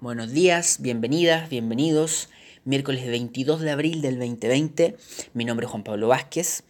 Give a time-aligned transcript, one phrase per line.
[0.00, 2.30] Buenos días, bienvenidas, bienvenidos.
[2.64, 4.96] Miércoles 22 de abril del 2020.
[5.34, 6.64] Mi nombre es Juan Pablo Vázquez.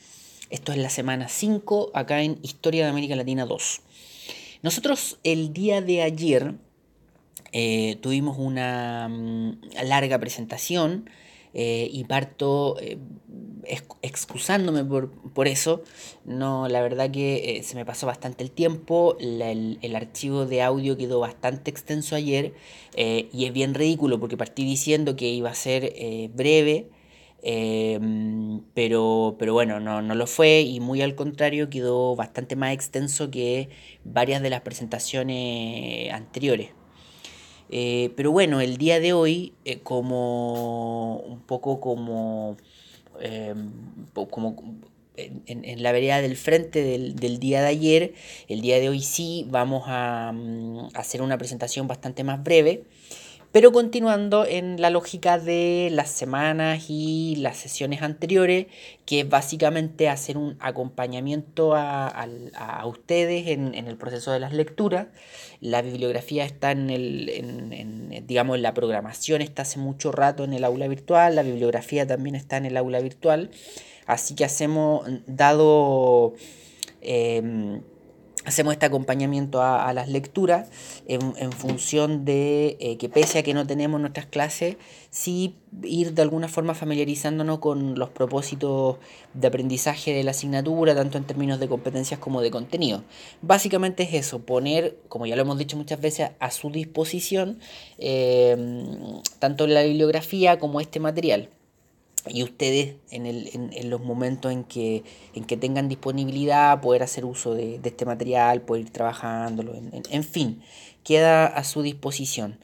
[0.50, 3.82] Esto es la semana 5 acá en Historia de América Latina 2.
[4.62, 6.54] Nosotros el día de ayer
[7.52, 11.08] eh, tuvimos una mm, larga presentación
[11.54, 12.98] eh, y parto eh,
[14.02, 15.82] excusándome por, eso.
[16.24, 20.96] No, la verdad que eh, se me pasó bastante el tiempo, el, archivo de audio
[20.96, 22.54] quedó bastante extenso ayer
[22.96, 25.92] y es bien ridículo porque partí diciendo que iba a ser
[26.34, 26.90] breve.
[27.42, 32.72] Em, pero, pero bueno, no, no lo fue y muy al contrario quedó bastante más
[32.74, 33.70] extenso que
[34.04, 36.70] varias de las presentaciones anteriores.
[37.70, 42.56] Eh, pero bueno, el día de hoy, eh, como un poco como,
[43.20, 43.70] em,
[44.30, 44.56] como
[45.16, 48.14] en, la vereda del frente del, del, día de ayer,
[48.48, 52.84] el día de hoy sí vamos a, mm, hacer una presentación bastante más breve.
[53.52, 58.66] Pero continuando en la lógica de las semanas y las sesiones anteriores,
[59.06, 62.28] que es básicamente hacer un acompañamiento a,
[62.86, 65.08] ustedes en, el proceso de las lecturas.
[65.60, 70.62] La bibliografía está en el, en, digamos, la programación está hace mucho rato en el
[70.62, 73.50] aula virtual, la bibliografía también está en el aula virtual.
[74.06, 76.34] Así que hacemos, dado...
[77.02, 77.82] Em,
[78.44, 80.70] hacemos este acompañamiento a, las lecturas
[81.06, 84.76] en, función de eh, que pese a que no tenemos nuestras clases,
[85.10, 88.96] sí ir de alguna forma familiarizándonos con los propósitos
[89.34, 93.04] de aprendizaje de la asignatura, tanto en términos de competencias como de contenido.
[93.42, 97.58] Básicamente es eso, poner, como ya lo hemos dicho muchas veces, a su disposición
[97.98, 98.56] eh,
[99.38, 101.50] tanto la bibliografía como este material
[102.28, 105.04] y ustedes en, el, en, en, los momentos en que,
[105.34, 110.24] en que tengan disponibilidad poder hacer uso de, de este material, poder ir trabajándolo, en,
[110.24, 110.62] fin,
[111.02, 112.58] queda a su disposición.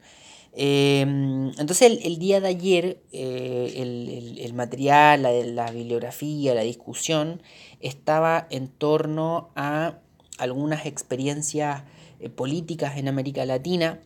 [0.59, 6.61] Em, entonces el, el, día de ayer eh, el, el, material, la, la, bibliografía, la
[6.61, 7.41] discusión
[7.79, 9.99] estaba en torno a
[10.39, 11.83] algunas experiencias
[12.19, 13.99] eh, políticas en América Latina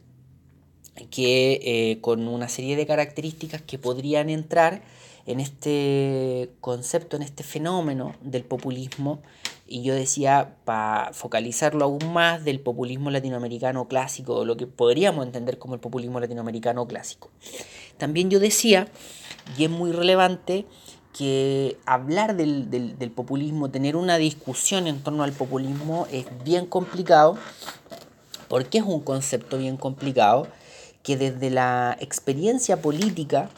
[1.10, 4.82] que eh, con una serie de características que podrían entrar
[5.26, 9.20] en este concepto, en este fenómeno del populismo,
[9.68, 15.26] y yo decía, para focalizarlo aún más, del populismo latinoamericano clásico, o lo que podríamos
[15.26, 17.30] entender como el populismo latinoamericano clásico.
[17.98, 18.88] También yo decía,
[19.58, 20.66] y es muy relevante,
[21.18, 27.38] que hablar del, del populismo, tener una discusión en torno al populismo es bien complicado,
[28.48, 30.48] porque es un concepto bien complicado,
[31.04, 33.50] que desde la experiencia política,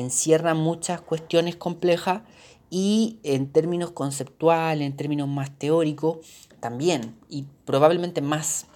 [0.00, 2.22] encierra muchas cuestiones complejas
[2.70, 6.18] y en términos conceptuales, en términos más teóricos,
[6.60, 8.66] también, y probablemente más.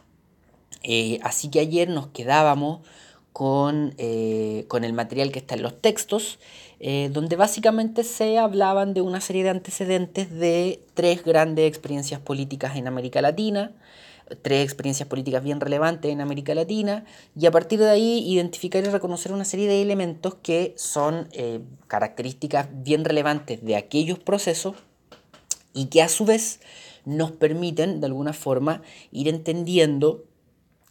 [0.83, 2.81] Eh, así que ayer nos quedábamos
[3.33, 6.39] con, eh, con, el material que está en los textos,
[6.81, 12.77] eh, donde básicamente se hablaban de una serie de antecedentes de tres grandes experiencias políticas
[12.77, 13.73] en América Latina,
[14.43, 17.05] tres experiencias políticas bien relevantes en América Latina
[17.39, 21.61] y a partir de ahí identificar y reconocer una serie de elementos que son eh,
[21.89, 24.77] características bien relevantes de aquellos procesos
[25.73, 26.61] y que a su vez
[27.05, 30.25] nos permiten de alguna forma ir entendiendo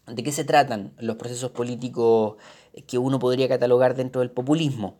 [0.08, 2.36] de qué se tratan los procesos políticos
[2.88, 4.98] que uno podría catalogar dentro del populismo.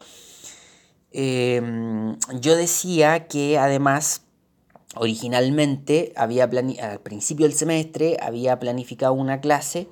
[1.12, 4.24] Em, yo decía que además
[4.96, 9.88] originalmente había al principio del semestre había planificado una clase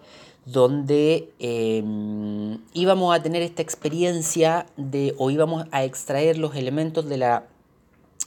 [0.45, 7.17] donde em, íbamos a tener esta experiencia de o íbamos a extraer los elementos de
[7.17, 7.47] la,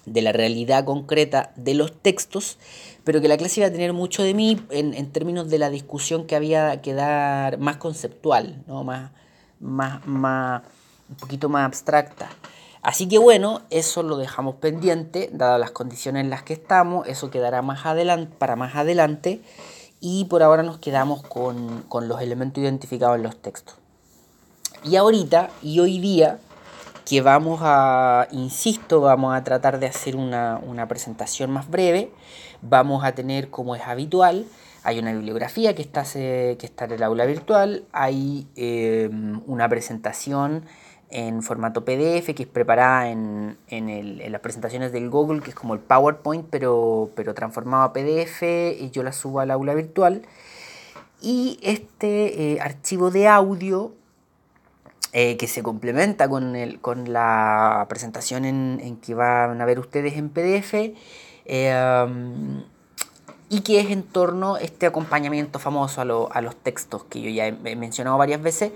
[0.05, 2.59] de la realidad concreta de los textos,
[3.05, 5.71] pero que la clase iba a tener mucho de mí en, en términos de la
[5.71, 8.85] discusión que había que dar más conceptual, ¿no?
[8.85, 9.13] más,
[9.59, 10.63] más, más,
[11.09, 12.29] un poquito más abstracta.
[12.83, 17.31] Así que bueno, eso lo dejamos pendiente, dadas las condiciones en las que estamos, eso
[17.31, 19.43] quedará más adelante, para más adelante,
[20.01, 23.77] y por ahora nos quedamos con, los elementos identificados en los textos.
[24.83, 26.39] Y ahorita, y hoy día,
[27.07, 32.11] que vamos a, insisto, vamos a tratar de hacer una, presentación más breve,
[32.63, 34.47] vamos a tener, como es habitual,
[34.85, 39.11] hay una bibliografía que está, que está en el aula virtual, hay eh,
[39.47, 40.65] una presentación
[41.11, 45.81] en formato PDF, que es preparada en, las presentaciones del Google, que es como el
[45.81, 50.23] PowerPoint, pero, pero transformado a PDF, y yo la subo al aula virtual.
[51.21, 53.93] Y este eh, archivo de audio,
[55.13, 60.17] eh, que se complementa con, el, con la presentación en, que van a ver ustedes
[60.17, 60.75] en PDF,
[61.45, 62.23] eh,
[63.49, 66.05] y que es en torno a este acompañamiento famoso a,
[66.39, 68.71] a los textos que yo ya he mencionado varias veces,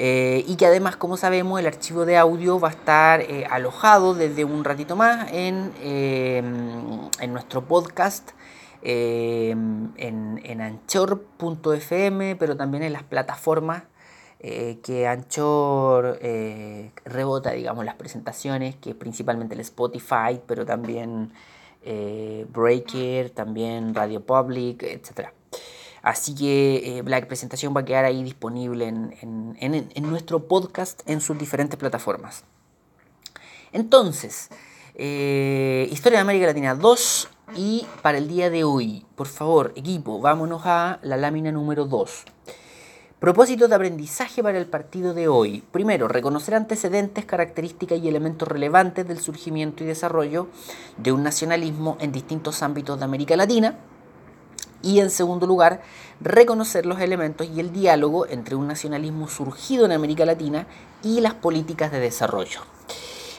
[0.00, 4.14] Eh, y que además, como sabemos, el archivo de audio va a estar eh, alojado
[4.14, 8.30] desde un ratito más en, en nuestro podcast,
[8.80, 13.82] en, en anchor.fm, pero también en las plataformas
[14.38, 16.20] que Anchor
[17.04, 21.32] rebota, digamos, las presentaciones, que es principalmente el Spotify, pero también
[22.52, 25.30] Breaker, también Radio Public, etc.
[26.08, 31.38] Así que eh, la presentación va a quedar ahí disponible en, nuestro podcast en sus
[31.38, 32.44] diferentes plataformas.
[33.72, 34.48] Entonces,
[34.94, 40.18] eh, Historia de América Latina 2 y para el día de hoy, por favor, equipo,
[40.18, 42.24] vámonos a la lámina número 2.
[43.20, 45.62] Propósitos de aprendizaje para el partido de hoy.
[45.72, 50.48] Primero, reconocer antecedentes, características y elementos relevantes del surgimiento y desarrollo
[50.96, 53.78] de un nacionalismo en distintos ámbitos de América Latina.
[54.82, 55.82] Y en segundo lugar,
[56.20, 60.66] reconocer los elementos y el diálogo entre un nacionalismo surgido en América Latina
[61.02, 62.60] y las políticas de desarrollo.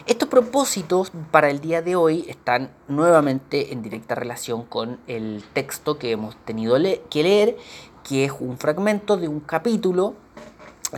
[0.06, 6.00] Estos propósitos para el día de hoy están nuevamente en directa relación con el texto
[6.00, 6.78] que hemos tenido
[7.12, 7.58] que leer,
[8.04, 10.16] que es un fragmento de un capítulo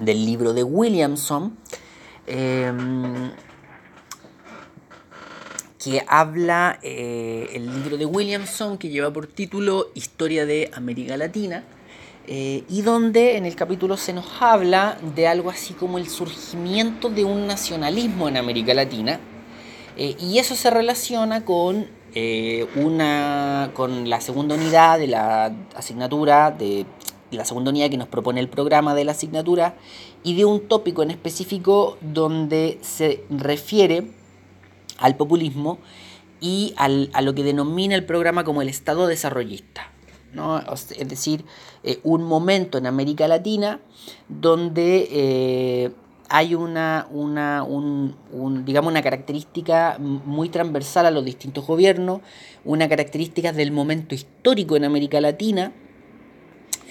[0.02, 1.58] del libro de Williamson.
[2.26, 3.32] Em,
[5.84, 11.64] que habla eh, el libro de Williamson que lleva por título Historia de América Latina
[12.28, 17.10] eh, y donde en el capítulo se nos habla de algo así como el surgimiento
[17.10, 19.20] de un nacionalismo en América Latina
[19.98, 21.88] eh, y eso se relaciona con
[22.76, 26.86] una con la segunda unidad de la asignatura de
[27.32, 29.76] la segunda unidad que nos propone el programa de la asignatura
[30.22, 34.21] y de un tópico en específico donde se refiere
[35.02, 35.80] al populismo
[36.40, 39.92] y a lo que denomina el programa como el Estado desarrollista.
[40.34, 40.60] ¿no?
[40.60, 41.46] Es decir,
[41.84, 43.80] eh, un momento en América Latina
[44.30, 45.92] donde eh,
[46.30, 47.66] hay una, una,
[48.64, 52.22] digamos una característica muy transversal a los distintos gobiernos,
[52.64, 55.74] una característica del momento histórico en América Latina,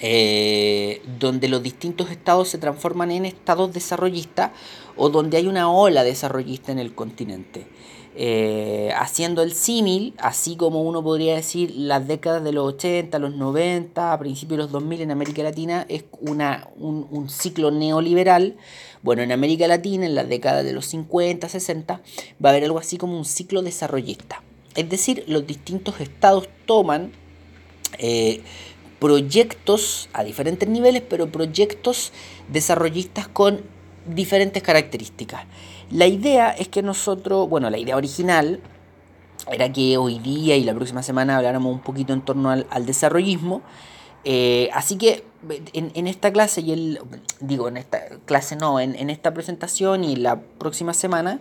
[0.03, 4.51] eh, donde los distintos estados se transforman en estados desarrollistas
[4.97, 7.67] o donde hay una ola desarrollista en el continente.
[8.13, 13.35] Eh, haciendo el símil, así como uno podría decir las décadas de los 80, los
[13.35, 18.57] 90, a principios de los 2000 en América Latina, es una, un, ciclo neoliberal.
[19.01, 22.01] Bueno, en América Latina, en las décadas de los 50, 60,
[22.43, 24.41] va a haber algo así como un ciclo desarrollista.
[24.75, 27.11] Es decir, los distintos estados toman
[27.97, 28.41] eh,
[29.01, 32.13] proyectos a diferentes niveles, pero proyectos
[32.49, 33.61] desarrollistas con
[34.05, 35.45] diferentes características.
[35.89, 38.61] La idea es que nosotros, bueno, la idea original
[39.51, 43.63] era que hoy día y la próxima semana habláramos un poquito en torno al, desarrollismo.
[44.23, 45.23] Eh, así que
[45.73, 46.99] en, esta clase y el,
[47.39, 51.39] digo, en esta clase no, en, esta presentación y la próxima semana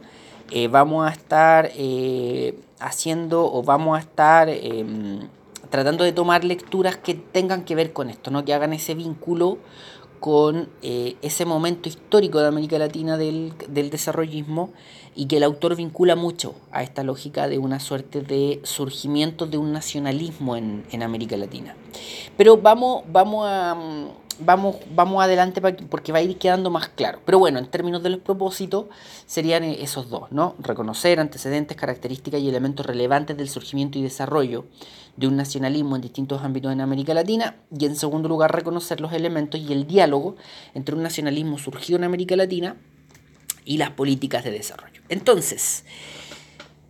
[0.51, 5.29] eh, vamos a estar eh, haciendo o vamos a estar em,
[5.71, 8.45] tratando de tomar lecturas que tengan que ver con esto, ¿no?
[8.45, 9.59] que hagan ese vínculo
[10.21, 14.71] con eh, ese momento histórico de América Latina del, desarrollismo
[15.17, 19.57] y que el autor vincula mucho a esta lógica de una suerte de surgimiento de
[19.57, 21.75] un nacionalismo en, América Latina.
[22.37, 23.77] Pero vamos, vamos a...
[24.43, 27.21] Vamos, vamos adelante porque va a ir quedando más claro.
[27.25, 28.87] Pero bueno, en términos de los propósitos,
[29.27, 30.55] serían esos dos, ¿no?
[30.59, 34.67] Reconocer antecedentes, características y elementos relevantes del surgimiento y desarrollo
[35.17, 39.13] de un nacionalismo en distintos ámbitos en América Latina y en segundo lugar reconocer los
[39.13, 40.37] elementos y el diálogo
[40.75, 42.77] entre un nacionalismo surgido en América Latina
[43.65, 45.03] y las políticas de desarrollo.
[45.09, 45.85] Entonces,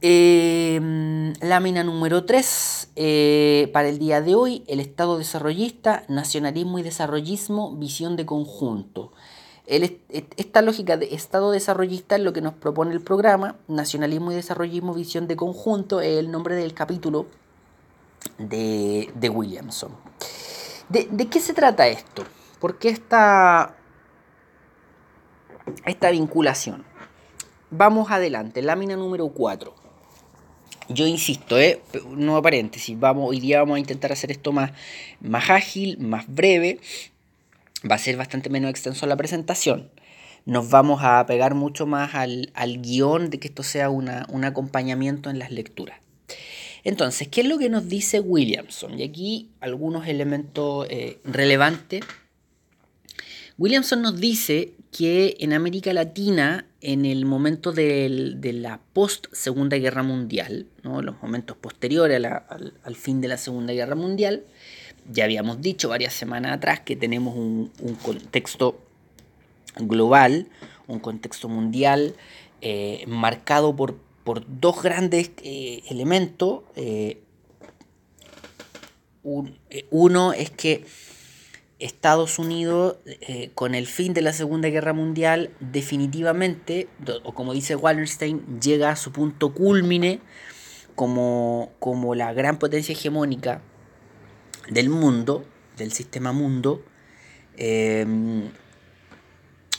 [0.00, 6.83] em, lámina número 3 eh, para el día de hoy, el Estado desarrollista, nacionalismo y
[6.83, 9.12] desarrollismo, visión de conjunto.
[9.66, 14.95] esta lógica de Estado desarrollista es lo que nos propone el programa, nacionalismo y desarrollismo,
[14.95, 17.26] visión de conjunto, es el nombre del capítulo
[18.38, 19.92] de, Williamson.
[20.88, 22.25] ¿De, qué se trata esto?
[22.59, 23.76] ¿Por qué esta,
[25.85, 26.85] esta vinculación?
[27.71, 29.80] Vamos adelante, lámina número 4.
[30.92, 31.80] Yo insisto, ¿eh?
[32.16, 34.73] nuevo paréntesis, vamos, hoy día vamos a intentar hacer esto más,
[35.20, 36.80] más ágil, más breve.
[37.88, 39.88] Va a ser bastante menos extenso la presentación.
[40.47, 45.30] Nos vamos a pegar mucho más al, guion de que esto sea una, un acompañamiento
[45.30, 46.00] en las lecturas.
[46.82, 48.99] Entonces, ¿qué es lo que nos dice Williamson?
[48.99, 52.02] Y aquí algunos elementos eh, relevantes.
[53.61, 60.64] Williamson nos dice que en América Latina, en el momento de la post-Segunda Guerra Mundial,
[60.83, 64.45] los momentos posteriores al, fin de la Segunda Guerra Mundial,
[65.12, 67.71] ya habíamos dicho varias semanas atrás que tenemos un,
[68.02, 68.81] contexto
[69.76, 70.47] global,
[70.87, 72.14] un contexto mundial
[72.62, 76.62] eh, marcado por, por, dos grandes eh, elementos.
[76.76, 77.21] Eh,
[79.90, 80.87] uno es que
[81.81, 82.99] Estados Unidos,
[83.55, 86.89] con el fin de la Segunda Guerra Mundial, definitivamente,
[87.25, 90.21] o como dice Wallenstein, llega a su punto culmine
[90.95, 93.63] como, como la gran potencia hegemónica
[94.69, 95.45] del mundo,
[95.77, 96.85] del sistema mundo.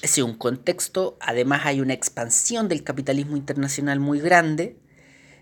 [0.02, 4.76] Es un contexto, además hay una expansión del capitalismo internacional muy grande,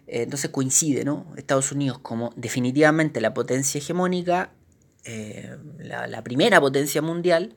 [0.05, 1.25] eh, entonces coincide, ¿no?
[1.37, 4.51] Estados Unidos como definitivamente la potencia hegemónica,
[5.05, 7.55] eh, la, primera potencia mundial,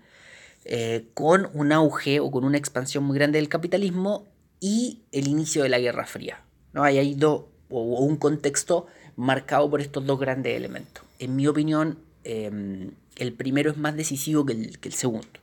[0.65, 4.27] eh, con un auge o con una expansión muy grande del capitalismo
[4.61, 6.45] y el inicio de la Guerra Fría.
[6.73, 6.85] ¿no?
[6.85, 11.05] Hay ahí dos, o, un contexto marcado por estos dos grandes elementos.
[11.19, 15.43] En mi opinión, el primero es más decisivo que el segundo.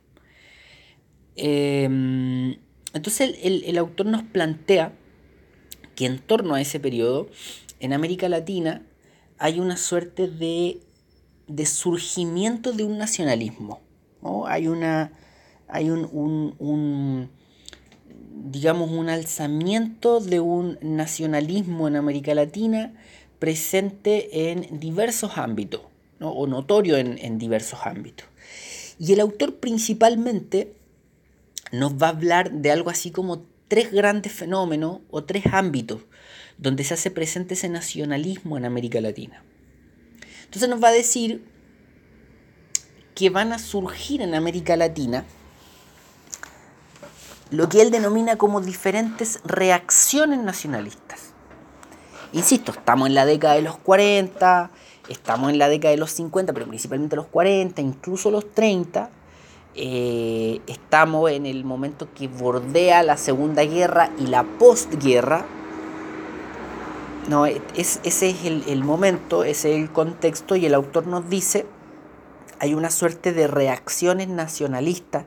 [1.42, 2.58] Em,
[2.94, 4.92] entonces el, autor nos plantea
[5.96, 7.30] que en torno a ese periodo,
[7.80, 8.82] en América Latina,
[9.38, 10.82] hay una suerte de,
[11.66, 13.82] surgimiento de un nacionalismo.
[14.48, 15.12] Hay una.
[15.68, 17.30] hay un,
[18.52, 22.94] digamos un alzamiento de un nacionalismo en América Latina
[23.40, 25.82] presente en diversos ámbitos,
[26.20, 28.28] o notorio en, en diversos ámbitos.
[28.98, 30.74] Y el autor principalmente
[31.72, 36.02] nos va a hablar de algo así como tres grandes fenómenos o tres ámbitos
[36.58, 39.44] donde se hace presente ese nacionalismo en América Latina.
[40.50, 41.46] Entonces nos va a decir
[43.14, 45.26] que van a surgir en América Latina
[47.52, 51.34] lo que él denomina como diferentes reacciones nacionalistas.
[52.34, 54.72] Insisto, estamos en la década de los 40,
[55.08, 59.12] estamos en la década de los 50, pero principalmente los 40, incluso los 30,
[59.76, 65.46] eh, estamos en el momento que bordea la Segunda Guerra y la postguerra.
[67.30, 71.68] No, es, ese es el, momento, ese es el contexto y el autor nos dice,
[72.58, 75.26] hay una suerte de reacciones nacionalistas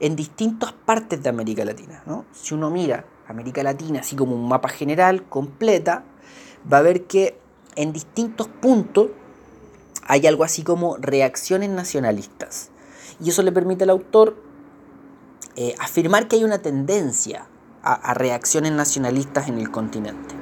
[0.00, 2.02] en distintas partes de América Latina.
[2.32, 6.04] Si uno mira América Latina así como un mapa general, completa,
[6.72, 7.38] va a ver que
[7.76, 9.10] en distintos puntos
[10.06, 12.70] hay algo así como reacciones nacionalistas.
[13.20, 14.42] Y eso le permite al autor
[15.56, 17.46] eh, afirmar que hay una tendencia
[17.82, 20.41] a, reacciones nacionalistas en el continente.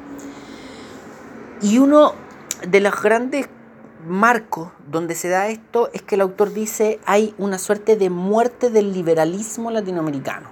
[1.62, 2.14] Y uno
[2.66, 3.48] de los grandes
[4.06, 8.70] marcos donde se da esto es que el autor dice hay una suerte de muerte
[8.70, 10.48] del liberalismo latinoamericano.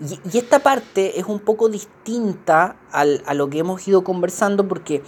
[0.00, 5.02] Y, esta parte es un poco distinta a lo que hemos ido conversando porque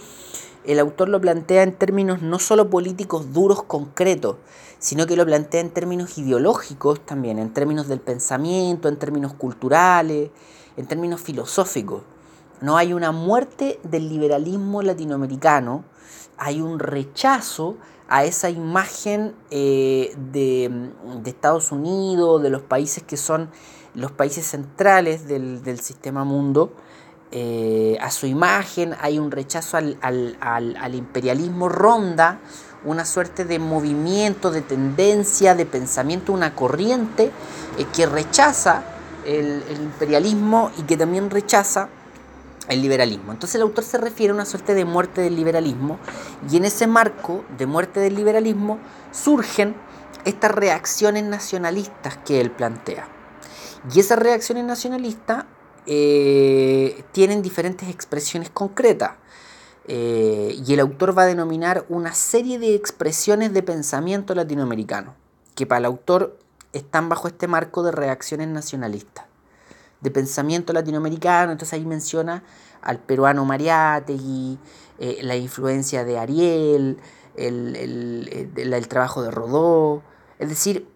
[0.65, 4.37] el autor lo plantea en términos no solo políticos duros, concretos,
[4.77, 10.29] sino que lo plantea en términos ideológicos también, en términos del pensamiento, en términos culturales,
[10.77, 12.03] en términos filosóficos.
[12.61, 15.83] No hay una muerte del liberalismo latinoamericano,
[16.37, 17.75] hay un rechazo
[18.07, 20.91] a esa imagen eh, de,
[21.25, 23.49] Estados Unidos, de los países que son
[23.93, 26.73] los países centrales del, sistema mundo,
[27.31, 32.39] eh, a su imagen, hay un rechazo al, imperialismo, ronda
[32.83, 37.31] una suerte de movimiento, de tendencia, de pensamiento, una corriente
[37.77, 38.83] eh, que rechaza
[39.25, 41.89] el, imperialismo y que también rechaza
[42.71, 43.31] el liberalismo.
[43.31, 45.99] Entonces el autor se refiere a una suerte de muerte del liberalismo
[46.49, 48.79] y en ese marco de muerte del liberalismo
[49.11, 49.75] surgen
[50.25, 53.07] estas reacciones nacionalistas que él plantea.
[53.93, 55.45] Y esas reacciones nacionalistas
[55.85, 59.11] eh, tienen diferentes expresiones concretas.
[59.87, 65.15] Eh, y el autor va a denominar una serie de expresiones de pensamiento latinoamericano,
[65.55, 66.37] que para el autor
[66.71, 69.25] están bajo este marco de reacciones nacionalistas,
[70.01, 72.43] de pensamiento latinoamericano, entonces ahí menciona
[72.81, 74.57] al peruano Mariátegui,
[74.99, 76.97] eh, la influencia de Ariel,
[77.35, 80.01] el, el, el trabajo de Rodó,
[80.39, 80.87] es decir,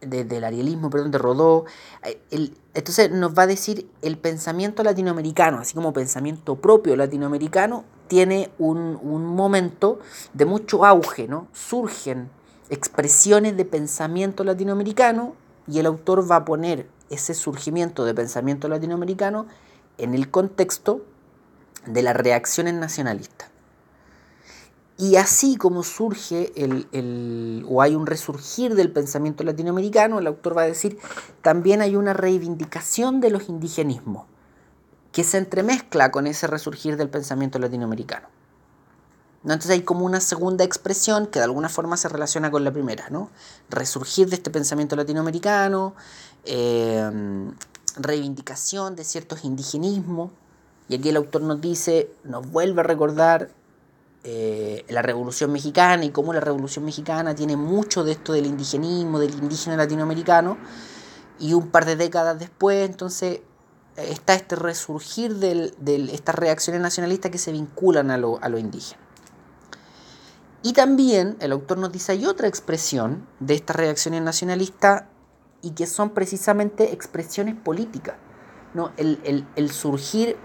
[0.00, 1.64] del arielismo, perdón, de Rodó.
[2.04, 8.50] Eh, entonces nos va a decir el pensamiento latinoamericano, así como pensamiento propio latinoamericano, tiene
[8.58, 9.98] un, un momento
[10.32, 11.48] de mucho auge, ¿no?
[11.52, 12.30] Surgen
[12.70, 15.34] expresiones de pensamiento latinoamericano
[15.66, 19.46] y el autor va a poner ese surgimiento de pensamiento latinoamericano
[19.98, 21.04] en el contexto
[21.86, 23.50] de las reacciones nacionalistas.
[24.98, 30.62] Y así como surge el, o hay un resurgir del pensamiento latinoamericano, el autor va
[30.62, 30.98] a decir,
[31.42, 34.24] también hay una reivindicación de los indigenismos,
[35.12, 38.28] que se entremezcla con ese resurgir del pensamiento latinoamericano.
[39.44, 43.08] Entonces hay como una segunda expresión que de alguna forma se relaciona con la primera,
[43.10, 43.30] ¿no?
[43.70, 45.94] Resurgir de este pensamiento latinoamericano,
[46.46, 47.10] eh,
[47.96, 50.30] reivindicación de ciertos indigenismos,
[50.88, 53.50] y aquí el autor nos dice, nos vuelve a recordar
[54.24, 59.18] eh, la Revolución Mexicana y cómo la Revolución Mexicana tiene mucho de esto del indigenismo,
[59.18, 60.56] del indígena latinoamericano,
[61.38, 63.40] y un par de décadas después, entonces
[63.96, 69.00] está este resurgir de estas reacciones nacionalistas que se vinculan a lo, a lo indígena.
[70.62, 75.04] Y también el autor nos dice hay otra expresión de estas reacciones nacionalistas
[75.66, 78.14] y que son precisamente expresiones políticas.
[78.72, 78.92] ¿no?
[78.96, 80.36] El, surgir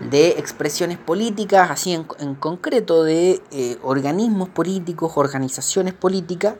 [0.00, 6.54] de expresiones políticas, así en, concreto de eh, organismos políticos, organizaciones políticas,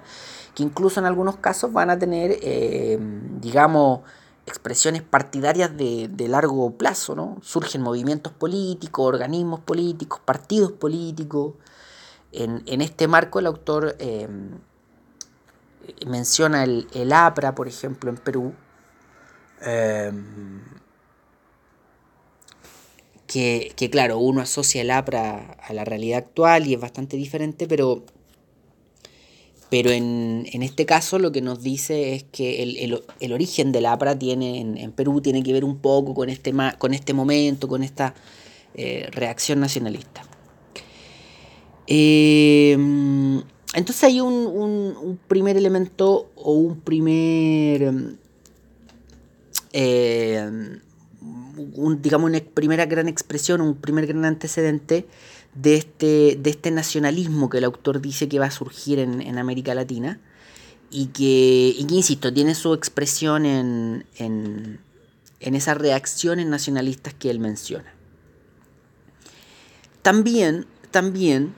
[0.55, 2.99] que incluso en algunos casos van a tener, eh,
[3.41, 4.01] digamos,
[4.45, 7.39] expresiones partidarias de, largo plazo, ¿no?
[7.41, 11.55] Surgen movimientos políticos, organismos políticos, partidos políticos.
[12.31, 14.29] En, este marco el autor eh,
[16.07, 18.55] menciona el, APRA, por ejemplo, en Perú,
[19.65, 20.13] eh,
[23.27, 27.67] que, que, claro, uno asocia el APRA a la realidad actual y es bastante diferente,
[27.67, 28.05] pero
[29.75, 34.61] pero en, este caso lo que nos dice es que el, origen del APRA tiene,
[34.61, 38.15] en, Perú tiene que ver un poco con este, con este momento, con esta
[38.77, 40.23] eh, reacción nacionalista.
[41.89, 42.77] Eh,
[43.75, 47.93] entonces hay un, primer elemento o un primer,
[49.73, 50.79] eh,
[51.99, 55.07] digamos, una primera gran expresión, un primer gran antecedente
[55.55, 59.75] de este, de este nacionalismo que el autor dice que va a surgir en, América
[59.75, 60.21] Latina
[60.91, 64.79] y que, insisto, tiene su expresión en, en,
[65.41, 67.93] en esas reacciones nacionalistas que él menciona.
[70.03, 71.55] También, también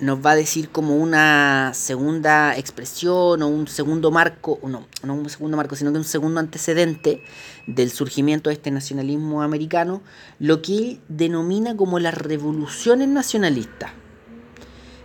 [0.00, 5.28] nos va a decir como una segunda expresión o un segundo marco, no, no un
[5.28, 7.22] segundo marco, sino que un segundo antecedente
[7.66, 10.02] del surgimiento de este nacionalismo americano,
[10.38, 13.92] lo que él denomina como las revoluciones nacionalistas.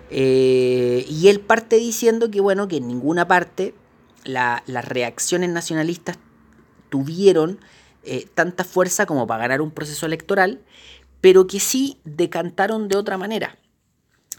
[0.10, 3.76] Eh, y él parte diciendo que, bueno, que en ninguna parte
[4.24, 6.18] las reacciones nacionalistas
[6.90, 7.60] tuvieron
[8.04, 10.62] eh, tanta fuerza como para ganar un proceso electoral,
[11.20, 13.58] pero que sí decantaron de otra manera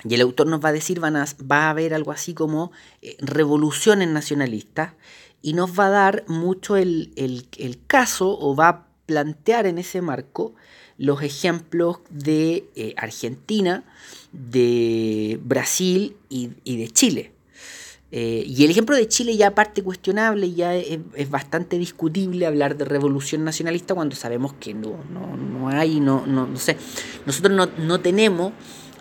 [0.04, 4.08] y el autor nos va a decir, va a haber algo así como eh, revoluciones
[4.08, 4.92] nacionalistas
[5.42, 7.12] y nos va a dar mucho el,
[7.86, 10.54] caso o va a plantear en ese marco
[10.98, 13.84] los ejemplos de eh, Argentina,
[14.32, 17.32] de Brasil y, de Chile.
[18.12, 22.84] Eh, y el ejemplo de Chile ya parte cuestionable, ya es, bastante discutible hablar de
[22.84, 26.76] revolución nacionalista cuando sabemos que no, no, no hay, no, no, no sé,
[27.26, 28.52] nosotros no, no tenemos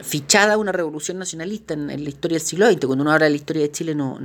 [0.02, 2.86] fichada una revolución nacionalista en, la historia del siglo XX.
[2.86, 4.20] Cuando uno habla de la historia de Chile no,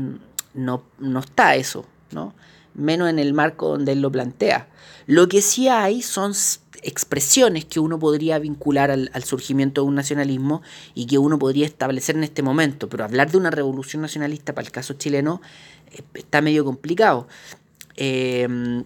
[0.54, 2.34] no, no está eso, ¿no?
[2.74, 4.68] menos en el marco donde él lo plantea.
[5.06, 6.32] Lo que sí hay son
[6.82, 10.62] expresiones que uno podría vincular al, surgimiento de un nacionalismo
[10.94, 14.66] y que uno podría establecer en este momento, pero hablar de una revolución nacionalista para
[14.66, 15.40] el caso chileno
[15.92, 17.26] eh, está medio complicado.
[17.96, 18.82] Eh,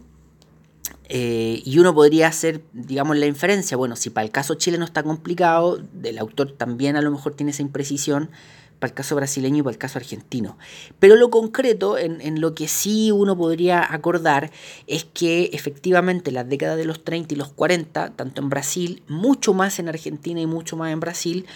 [1.09, 5.03] eh, y uno podría hacer, digamos, la inferencia, bueno, si para el caso chileno está
[5.03, 8.31] complicado, el autor también a lo mejor tiene esa imprecisión
[8.79, 10.59] para el caso brasileño y para el caso argentino.
[10.99, 14.51] Pero lo concreto, en, lo que sí uno podría acordar,
[14.87, 19.55] es que efectivamente las décadas de los 30 y los 40, tanto en Brasil, mucho
[19.55, 21.47] más en Argentina y mucho más en Brasil,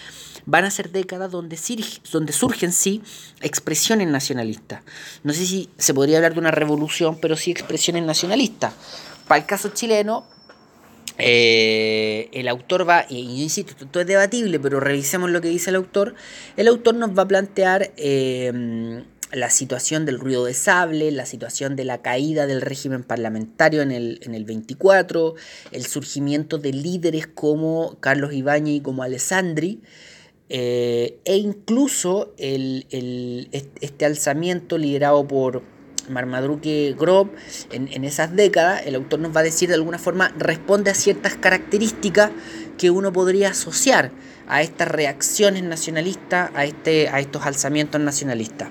[0.47, 1.59] van a ser décadas donde,
[2.11, 3.03] donde surgen sí
[3.41, 4.83] expresiones nacionalistas.
[5.23, 8.73] No sé si se podría hablar de una revolución, pero sí expresiones nacionalistas.
[9.29, 10.27] Para el caso chileno,
[11.19, 15.71] eh, el autor va, y yo insisto, esto es debatible, pero revisemos lo que dice
[15.71, 16.15] el autor.
[16.57, 21.77] El autor nos va a plantear eh, la situación del ruido de sable, la situación
[21.77, 25.35] de la caída del régimen parlamentario en el, en el 24,
[25.73, 29.83] el surgimiento de líderes como Carlos Ibáñez y como Alessandri,
[30.49, 32.87] eh, e incluso el,
[33.53, 35.63] este alzamiento liderado por
[36.11, 37.31] Marmadruque Grob,
[37.71, 41.37] en, esas décadas, el autor nos va a decir de alguna forma, responde a ciertas
[41.37, 42.31] características
[42.77, 44.13] que uno podría asociar
[44.47, 48.71] a estas reacciones nacionalistas, a, este, a estos alzamientos nacionalistas.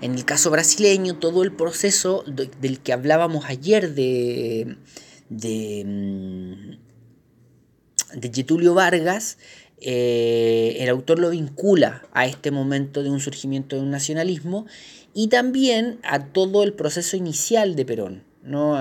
[0.00, 4.76] En el caso brasileño, todo el proceso del que hablábamos ayer de,
[5.28, 6.78] de, mm,
[8.32, 9.38] Getulio Vargas,
[9.80, 14.66] eh, el autor lo vincula a este momento de un surgimiento de un nacionalismo
[15.14, 18.28] y también a todo el proceso inicial de Perón.
[18.42, 18.78] ¿no?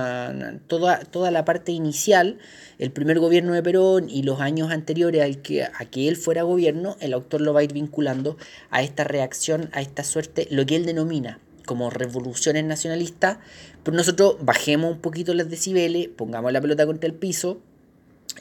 [0.67, 2.37] toda, toda la parte inicial,
[2.79, 6.43] el primer gobierno de Perón y los años anteriores al que, a que él fuera
[6.43, 8.37] gobierno, el autor lo va a ir vinculando
[8.69, 13.39] a esta reacción, a esta suerte, lo que él denomina como revoluciones nacionalistas,
[13.83, 17.59] pero nosotros bajemos un poquito las decibeles, pongamos la pelota contra el piso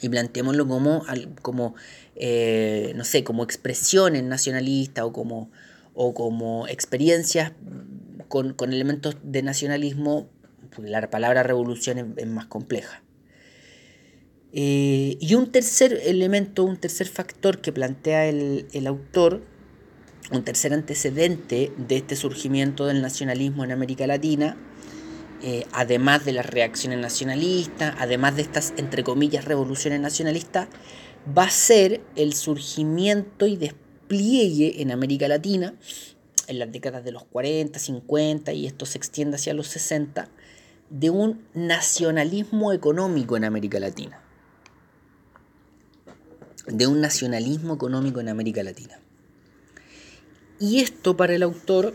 [0.00, 1.04] y planteémoslo como,
[1.42, 1.74] como
[2.14, 5.50] eh, no sé, como expresiones nacionalistas o como,
[5.96, 7.52] o como experiencias
[8.28, 10.28] con, con elementos de nacionalismo
[10.78, 13.02] la palabra revolución es, más compleja.
[14.52, 19.42] Eh, y un tercer elemento, un tercer factor que plantea el, autor,
[20.30, 24.56] un tercer antecedente de este surgimiento del nacionalismo en América Latina,
[25.42, 30.68] eh, además de las reacciones nacionalistas, además de estas, entre comillas, revoluciones nacionalistas,
[31.36, 33.56] va a ser el surgimiento y
[34.06, 35.74] despliegue en América Latina,
[36.46, 40.28] en las décadas de los 40, 50, y esto se extiende hacia los 60,
[40.90, 44.20] de un nacionalismo económico en América Latina.
[46.68, 49.00] De un nacionalismo económico en América Latina.
[50.60, 51.92] Y esto para el autor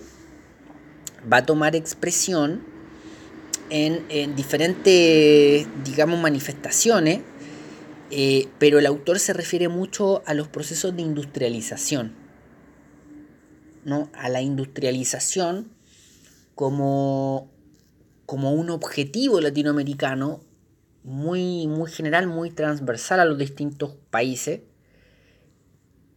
[1.31, 2.61] va a tomar expresión
[3.69, 7.21] en, diferentes, digamos, manifestaciones,
[8.11, 12.13] eh, pero el autor se refiere mucho a los procesos de industrialización,
[13.85, 14.09] ¿no?
[14.13, 15.71] a la industrialización
[16.55, 17.49] como
[18.31, 20.39] como un objetivo latinoamericano
[21.03, 24.61] muy, muy general, muy transversal a los distintos países.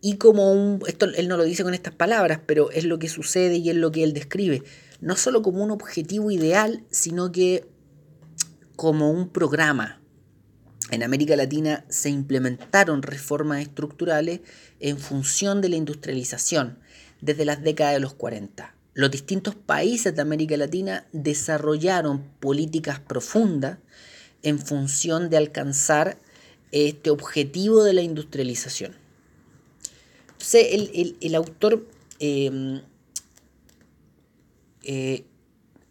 [0.01, 3.09] Y como un, esto él no lo dice con estas palabras, pero es lo que
[3.09, 4.63] sucede y es lo que él describe,
[5.01, 7.67] no solo como un objetivo ideal, sino que
[8.77, 10.01] como un programa.
[10.91, 14.41] En América Latina se implementaron reformas estructurales
[14.81, 16.79] en función de la industrialización
[17.21, 23.79] desde las décadas de los 40 los distintos países de América Latina desarrollaron políticas profundas
[24.43, 26.19] en función de alcanzar
[26.71, 28.97] este objetivo de la industrialización.
[30.33, 30.67] Entonces,
[31.21, 31.89] el, autor
[32.21, 32.83] em,
[34.85, 35.25] eh,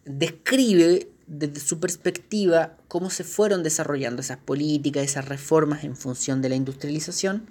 [0.04, 6.48] describe desde su perspectiva cómo se fueron desarrollando esas políticas, esas reformas en función de
[6.48, 7.46] la industrialización.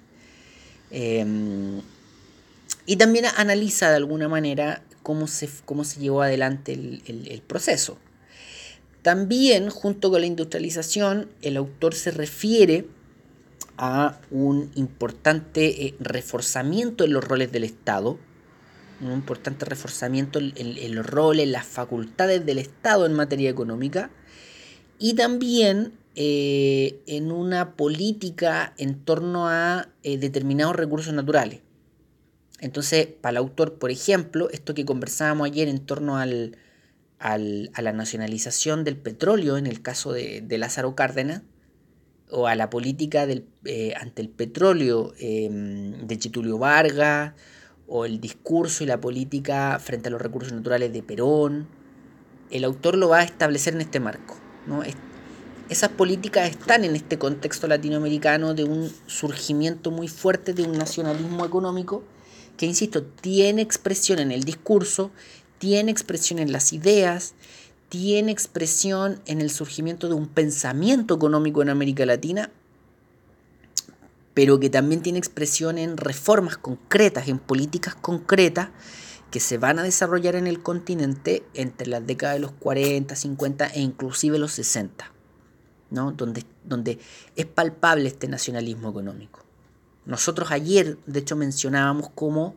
[0.90, 1.80] Em,
[2.86, 7.98] y también analiza de alguna manera cómo se, cómo se llevó adelante el, proceso.
[9.02, 12.86] También, junto con la industrialización, el autor se refiere
[13.76, 18.18] a un importante eh, reforzamiento en los roles del Estado,
[19.00, 24.10] un importante reforzamiento en, los roles, las facultades del Estado en materia económica,
[24.98, 31.60] y también eh, en una política en torno a eh, determinados recursos naturales.
[32.60, 36.56] Entonces, para el autor, por ejemplo, esto que conversábamos ayer en torno al,
[37.18, 41.42] a la nacionalización del petróleo en el caso de, Lázaro Cárdenas,
[42.30, 47.34] o a la política del, eh, ante el petróleo em, de Chitulio Vargas,
[47.86, 51.68] o el discurso y la política frente a los recursos naturales de Perón,
[52.50, 54.36] el autor lo va a establecer en este marco.
[54.66, 54.82] ¿no?
[55.68, 61.44] esas políticas están en este contexto latinoamericano de un surgimiento muy fuerte de un nacionalismo
[61.44, 62.02] económico
[62.56, 65.10] que, insisto, tiene expresión en el discurso,
[65.58, 67.34] tiene expresión en las ideas,
[67.88, 72.50] tiene expresión en el surgimiento de un pensamiento económico en América Latina,
[74.34, 78.70] pero que también tiene expresión en reformas concretas, en políticas concretas
[79.30, 83.66] que se van a desarrollar en el continente entre las décadas de los 40, 50
[83.66, 85.10] e inclusive los 60,
[85.90, 86.12] ¿no?
[86.12, 86.98] donde, donde
[87.34, 89.44] es palpable este nacionalismo económico.
[90.06, 92.54] Nosotros ayer, de hecho, mencionábamos cómo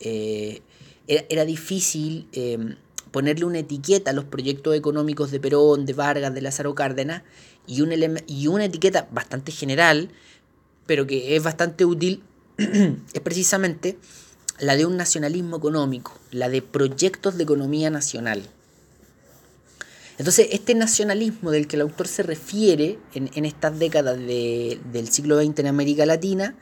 [0.00, 0.62] eh,
[1.06, 2.76] era, difícil em,
[3.10, 7.22] ponerle una etiqueta a los proyectos económicos de Perón, de Vargas, de Lázaro Cárdenas,
[7.66, 7.82] y,
[8.26, 10.10] y una etiqueta bastante general,
[10.88, 12.24] pero que es bastante útil,
[12.56, 13.98] es precisamente
[14.58, 18.42] la de un nacionalismo económico, la de proyectos de economía nacional.
[20.16, 25.60] Entonces, este nacionalismo del que el autor se refiere en, estas décadas del siglo XX
[25.60, 26.56] en América Latina,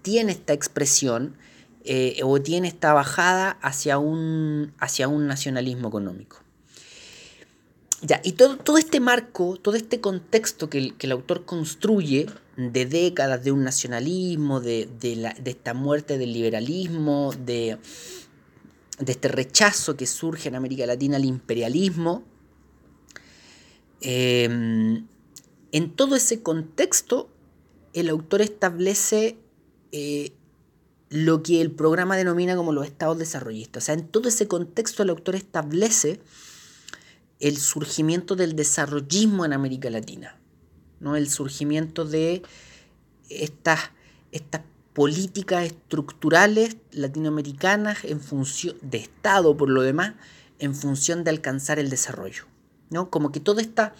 [0.00, 1.36] tiene esta expresión
[1.84, 6.45] eh, o tiene esta bajada hacia un, hacia un nacionalismo económico.
[8.02, 13.42] Ya, y todo, todo este marco, todo este contexto que el, autor construye de décadas
[13.42, 14.88] de un nacionalismo, de,
[15.44, 17.78] esta muerte del liberalismo, de,
[18.98, 22.24] de este rechazo que surge en América Latina al imperialismo,
[24.00, 25.06] Em,
[25.72, 27.28] en todo ese contexto,
[27.92, 29.38] el autor establece
[29.92, 30.32] eh,
[31.08, 33.84] lo que el programa denomina como los estados desarrollistas.
[33.84, 36.20] O sea, en todo ese contexto el autor establece
[37.40, 40.38] el surgimiento del desarrollismo en América Latina,
[41.00, 41.16] ¿no?
[41.16, 42.42] el surgimiento de
[43.28, 43.90] estas,
[44.92, 50.14] políticas estructurales latinoamericanas en función de Estado, por lo demás,
[50.58, 52.44] en función de alcanzar el desarrollo.
[52.88, 53.10] ¿no?
[53.10, 53.94] Como que todo, esta,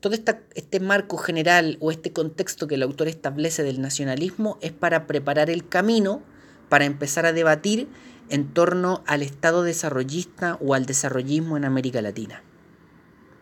[0.00, 5.06] todo este marco general o este contexto que el autor establece del nacionalismo es para
[5.06, 6.22] preparar el camino
[6.72, 7.86] para empezar a debatir
[8.28, 12.42] en torno al Estado desarrollista o al desarrollismo en América Latina.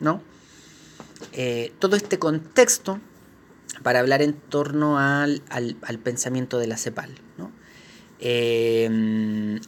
[0.01, 0.23] ¿no?
[1.33, 2.99] Eh, todo este contexto
[3.83, 5.43] para hablar en torno al,
[6.03, 7.11] pensamiento de la CEPAL.
[8.23, 8.87] Eh,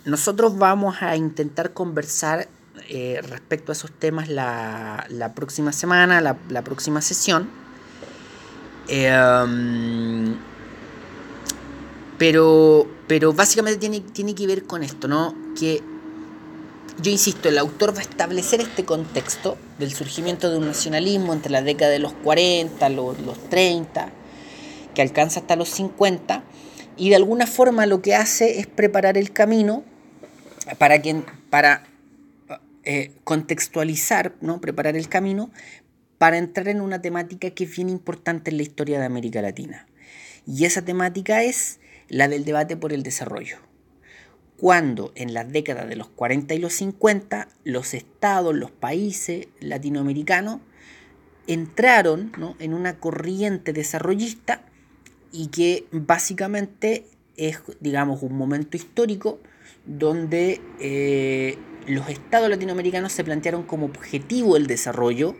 [0.04, 2.48] nosotros vamos a intentar conversar
[2.90, 7.48] eh, respecto a esos temas la, próxima semana, la, próxima sesión.
[12.18, 15.34] Pero, pero básicamente tiene, tiene que ver con esto, ¿no?
[15.60, 15.82] Que
[17.02, 21.52] yo insisto, el autor va a establecer este contexto del surgimiento de un nacionalismo entre
[21.52, 24.10] la década de los 40, los, los 30,
[24.94, 26.42] que alcanza hasta los 50,
[26.96, 29.84] y de alguna forma lo que hace es preparar el camino
[30.78, 31.84] para, quien, para
[32.84, 34.58] eh, contextualizar, ¿no?
[34.62, 35.50] preparar el camino
[36.16, 39.86] para entrar en una temática que es bien importante en la historia de América Latina.
[40.46, 41.78] Y esa temática es
[42.12, 43.56] la del debate por el desarrollo.
[44.58, 50.60] Cuando en las décadas de los 40 y los 50 los estados, los países latinoamericanos
[51.46, 54.62] entraron en una corriente desarrollista
[55.32, 59.40] y que básicamente es, digamos, un momento histórico
[59.86, 65.34] donde eh, los estados latinoamericanos se plantearon como objetivo el desarrollo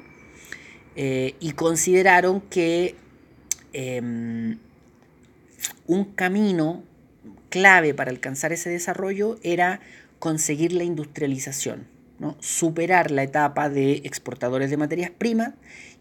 [0.97, 2.97] eh, y consideraron que
[3.75, 4.59] em,
[5.87, 6.83] un camino
[7.49, 9.81] clave para alcanzar ese desarrollo era
[10.19, 11.87] conseguir la industrialización,
[12.19, 12.37] ¿no?
[12.41, 15.55] superar la etapa de exportadores de materias primas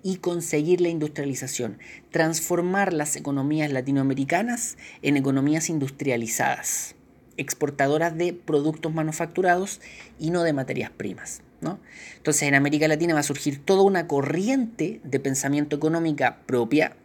[0.04, 1.78] y conseguir la industrialización,
[2.10, 6.96] transformar las economías latinoamericanas en economías industrializadas,
[7.38, 9.82] exportadoras de productos manufacturados
[10.20, 11.42] y no de materias primas.
[11.60, 11.80] ¿no?
[12.18, 16.96] Entonces en América Latina va a surgir toda una corriente de pensamiento económica propia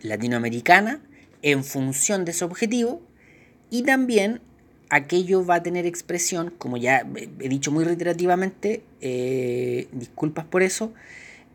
[0.00, 1.00] latinoamericana
[1.42, 3.00] en función de ese objetivo
[3.70, 4.40] y también
[4.90, 7.06] aquello va a tener expresión, como ya
[7.40, 10.92] he dicho muy reiterativamente, eh, disculpas por eso,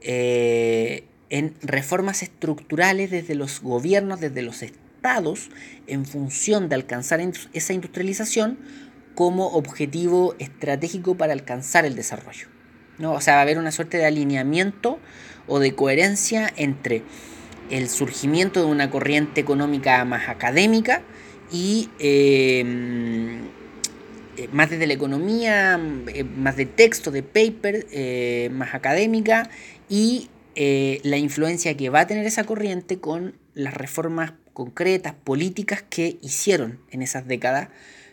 [0.01, 5.49] eh, en reformas estructurales desde los gobiernos, desde los estados,
[5.87, 7.21] en función de alcanzar
[7.53, 8.59] esa industrialización
[9.15, 12.47] como objetivo estratégico para alcanzar el desarrollo.
[12.99, 13.13] ¿no?
[13.13, 14.99] O sea, va a haber una suerte de alineamiento
[15.47, 17.03] o de coherencia entre
[17.69, 21.02] el surgimiento de una corriente económica más académica
[21.52, 23.41] y em,
[24.38, 29.49] eh, más desde la economía, eh, más de texto, de paper, eh, más académica
[29.89, 36.19] y la influencia que va a tener esa corriente con las reformas concretas, políticas que
[36.21, 37.69] hicieron en esas décadas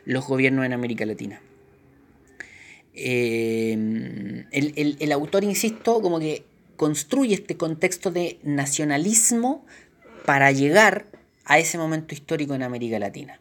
[0.07, 1.43] los gobiernos en América Latina.
[2.95, 6.45] Em, el, autor, insisto, como que
[6.81, 9.67] construye este contexto de nacionalismo
[10.25, 11.09] para llegar
[11.45, 13.39] a ese momento histórico en América Latina.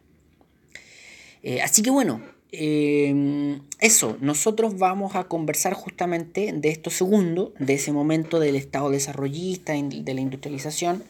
[1.42, 2.22] Eh, así que bueno,
[2.52, 8.90] em, eso, nosotros vamos a conversar justamente de esto segundo, de ese momento del Estado
[8.90, 11.06] desarrollista, de la industrialización.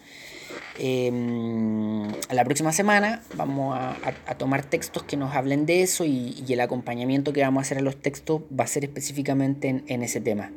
[0.78, 6.62] Em, la próxima semana vamos a, tomar textos que nos hablen de eso y, el
[6.62, 10.52] acompañamiento que vamos a hacer a los textos va a ser específicamente en ese tema.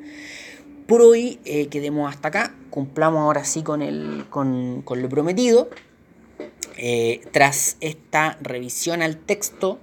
[0.86, 5.68] Por hoy eh, quedemos hasta acá, cumplamos ahora sí con, el, con, lo prometido.
[6.76, 9.78] Eh, tras esta revisión al texto,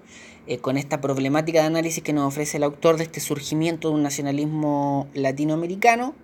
[0.48, 3.96] eh, con esta problemática de análisis que nos ofrece el autor de este surgimiento de
[3.96, 6.16] un nacionalismo latinoamericano,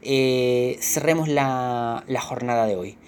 [0.00, 2.98] cerremos la, la jornada de hoy.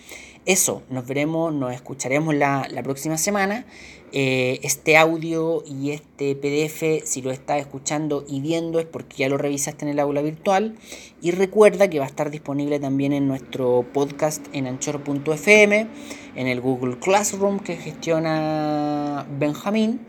[0.46, 3.66] Eso, nos veremos, nos escucharemos la, próxima semana.
[4.12, 9.28] Eh, este audio y este PDF, si lo estás escuchando y viendo, es porque ya
[9.28, 10.76] lo revisaste en el aula virtual.
[11.22, 15.86] Y recuerda que va a estar disponible también en nuestro podcast en anchor.fm,
[16.34, 20.00] en el Google Classroom que gestiona Benjamín,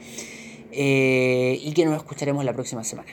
[0.72, 3.12] eh, y que nos escucharemos la próxima semana.